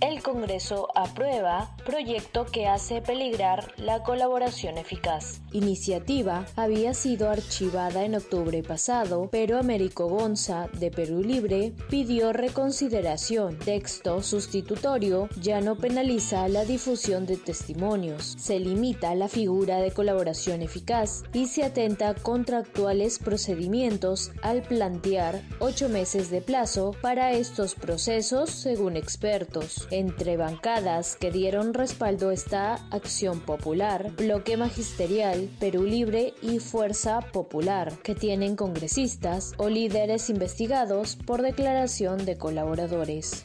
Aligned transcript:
el 0.00 0.22
Congreso 0.22 0.88
aprueba 0.94 1.74
proyecto 1.84 2.46
que 2.46 2.66
hace 2.66 3.00
peligrar 3.00 3.72
la 3.78 4.02
colaboración 4.02 4.78
eficaz. 4.78 5.40
Iniciativa 5.52 6.46
había 6.56 6.94
sido 6.94 7.30
archivada 7.30 8.04
en 8.04 8.14
octubre 8.14 8.62
pasado, 8.62 9.28
pero 9.30 9.58
Américo 9.58 10.06
Gonza, 10.06 10.68
de 10.74 10.90
Perú 10.90 11.22
Libre, 11.22 11.72
pidió 11.88 12.32
reconsideración. 12.32 13.58
Texto 13.58 14.22
sustitutorio 14.22 15.28
ya 15.40 15.60
no 15.60 15.76
penaliza 15.76 16.48
la 16.48 16.64
difusión 16.64 17.26
de 17.26 17.36
testimonios, 17.36 18.36
se 18.38 18.60
limita 18.60 19.14
la 19.14 19.28
figura 19.28 19.78
de 19.78 19.90
colaboración 19.90 20.62
eficaz 20.62 21.24
y 21.32 21.46
se 21.46 21.64
atenta 21.64 22.14
contra 22.14 22.58
actuales 22.58 23.18
procedimientos 23.18 24.32
al 24.42 24.62
plantear 24.62 25.42
ocho 25.58 25.88
meses 25.88 26.30
de 26.30 26.40
plazo 26.40 26.94
para 27.00 27.32
estos 27.32 27.74
procesos, 27.74 28.50
según 28.50 28.96
expertos. 28.96 29.87
Entre 29.90 30.36
bancadas 30.36 31.16
que 31.16 31.30
dieron 31.30 31.72
respaldo 31.72 32.30
esta 32.30 32.74
acción 32.90 33.40
popular, 33.40 34.12
Bloque 34.16 34.56
Magisterial, 34.56 35.48
Perú 35.58 35.84
Libre 35.84 36.34
y 36.42 36.58
Fuerza 36.58 37.20
Popular, 37.32 37.94
que 38.02 38.14
tienen 38.14 38.54
congresistas 38.54 39.54
o 39.56 39.70
líderes 39.70 40.28
investigados 40.28 41.16
por 41.16 41.40
declaración 41.40 42.26
de 42.26 42.36
colaboradores 42.36 43.44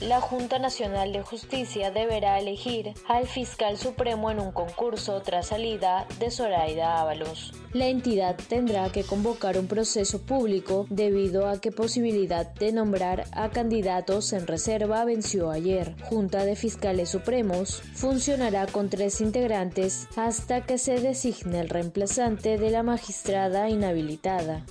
la 0.00 0.20
Junta 0.20 0.58
Nacional 0.58 1.12
de 1.12 1.22
Justicia 1.22 1.90
deberá 1.90 2.38
elegir 2.38 2.94
al 3.06 3.26
fiscal 3.26 3.76
supremo 3.76 4.30
en 4.30 4.40
un 4.40 4.50
concurso 4.50 5.20
tras 5.20 5.48
salida 5.48 6.06
de 6.18 6.30
Zoraida 6.30 7.00
Ábalos. 7.00 7.52
La 7.72 7.86
entidad 7.86 8.36
tendrá 8.48 8.90
que 8.90 9.04
convocar 9.04 9.58
un 9.58 9.68
proceso 9.68 10.22
público 10.22 10.86
debido 10.88 11.48
a 11.48 11.60
que 11.60 11.70
posibilidad 11.70 12.46
de 12.46 12.72
nombrar 12.72 13.24
a 13.32 13.50
candidatos 13.50 14.32
en 14.32 14.46
reserva 14.46 15.04
venció 15.04 15.50
ayer. 15.50 15.94
Junta 16.02 16.44
de 16.44 16.56
Fiscales 16.56 17.10
Supremos 17.10 17.82
funcionará 17.94 18.66
con 18.66 18.88
tres 18.88 19.20
integrantes 19.20 20.08
hasta 20.16 20.62
que 20.62 20.78
se 20.78 21.00
designe 21.00 21.60
el 21.60 21.68
reemplazante 21.68 22.58
de 22.58 22.70
la 22.70 22.82
magistrada 22.82 23.68
inhabilitada. 23.68 24.64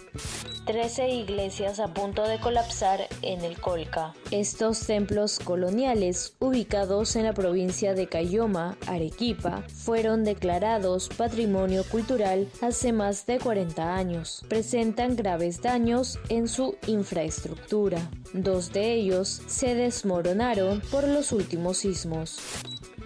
13 0.66 1.09
iglesias 1.09 1.80
a 1.80 1.94
punto 1.96 2.28
de 2.28 2.40
colapsar 2.40 3.08
en 3.23 3.44
el 3.44 3.59
Colca. 3.59 4.14
Estos 4.30 4.81
templos 4.81 5.19
coloniales, 5.44 6.36
ubicados 6.39 7.16
en 7.17 7.25
la 7.25 7.34
provincia 7.34 7.94
de 7.94 8.08
Cayoma, 8.08 8.78
Arequipa, 8.88 9.64
fueron 9.67 10.23
declarados 10.23 11.09
Patrimonio 11.09 11.84
Cultural 11.84 12.48
hace 12.62 12.94
más 12.94 13.25
de 13.25 13.38
40 13.40 13.95
años. 13.95 14.45
Presentan 14.47 15.17
graves 15.17 15.62
daños 15.62 16.20
en 16.30 16.47
su 16.47 16.78
infraestructura. 16.88 18.09
Dos 18.34 18.72
de 18.72 18.94
ellos 18.94 19.42
se 19.47 19.75
desmoronaron 19.75 20.81
por 20.90 21.06
los 21.06 21.34
últimos 21.34 21.80
sismos 21.80 22.40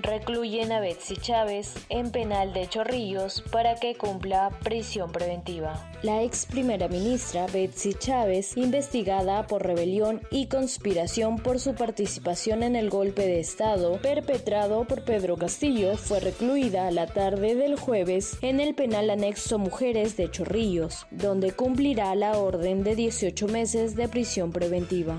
recluyen 0.04 0.72
a 0.72 0.80
Betsy 0.80 1.16
Chávez 1.16 1.74
en 1.90 2.12
penal 2.12 2.54
de 2.54 2.68
Chorrillos 2.68 3.42
para 3.52 3.76
que 3.76 3.96
cumpla 3.96 4.52
prisión 4.64 5.12
preventiva. 5.12 5.90
La 6.04 6.22
ex 6.22 6.46
primera 6.46 6.88
ministra 6.88 7.48
Betsy 7.48 7.94
Chávez, 7.94 8.56
investigada 8.58 9.48
por 9.48 9.66
rebelión 9.66 10.22
y 10.30 10.48
conspiración 10.48 11.38
por 11.38 11.60
su 11.60 11.74
participación 11.74 12.64
en 12.64 12.76
el 12.76 12.90
golpe 12.90 13.26
de 13.26 13.40
Estado 13.40 14.00
perpetrado 14.02 14.86
por 14.86 15.04
Pedro 15.06 15.38
Castillo, 15.38 15.98
fue 15.98 16.20
recluida 16.20 16.92
la 16.92 17.08
tarde 17.08 17.56
del 17.56 17.80
jueves 17.80 18.38
en 18.42 18.60
el 18.60 18.76
penal 18.76 19.10
anexo 19.10 19.58
Mujeres 19.58 20.18
de 20.18 20.30
Chorrillos, 20.30 21.08
donde 21.12 21.54
cumplirá 21.54 22.14
la 22.16 22.38
orden 22.38 22.84
de 22.84 22.96
18 22.96 23.48
meses 23.48 23.96
de 23.96 24.08
prisión 24.10 24.52
preventiva 24.52 25.18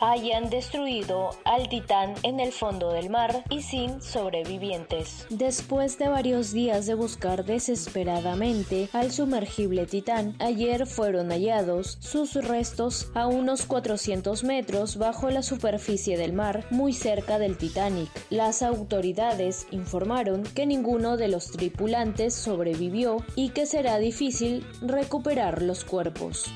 hayan 0.00 0.50
destruido 0.50 1.30
al 1.44 1.68
titán 1.68 2.14
en 2.22 2.40
el 2.40 2.52
fondo 2.52 2.92
del 2.92 3.10
mar 3.10 3.44
y 3.50 3.62
sin 3.62 4.00
sobrevivientes. 4.00 5.26
Después 5.30 5.98
de 5.98 6.08
varios 6.08 6.52
días 6.52 6.86
de 6.86 6.94
buscar 6.94 7.44
desesperadamente 7.44 8.88
al 8.92 9.12
sumergible 9.12 9.86
titán, 9.86 10.34
ayer 10.38 10.86
fueron 10.86 11.30
hallados 11.30 11.98
sus 12.00 12.34
restos 12.34 13.10
a 13.14 13.26
unos 13.26 13.66
400 13.66 14.44
metros 14.44 14.96
bajo 14.96 15.30
la 15.30 15.42
superficie 15.42 16.16
del 16.16 16.32
mar, 16.32 16.66
muy 16.70 16.92
cerca 16.92 17.38
del 17.38 17.56
Titanic. 17.56 18.10
Las 18.30 18.62
autoridades 18.62 19.66
informaron 19.70 20.42
que 20.42 20.66
ninguno 20.66 21.16
de 21.16 21.28
los 21.28 21.50
tripulantes 21.50 22.34
sobrevivió 22.34 23.18
y 23.34 23.50
que 23.50 23.66
será 23.66 23.98
difícil 23.98 24.66
recuperar 24.80 25.62
los 25.62 25.84
cuerpos. 25.84 26.46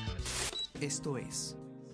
Esto 0.81 1.17
es 1.17 1.55